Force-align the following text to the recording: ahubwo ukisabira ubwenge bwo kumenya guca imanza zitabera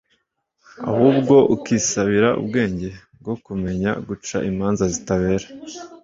ahubwo 0.89 1.35
ukisabira 1.55 2.29
ubwenge 2.41 2.89
bwo 3.19 3.35
kumenya 3.45 3.91
guca 4.07 4.37
imanza 4.51 4.83
zitabera 4.93 5.45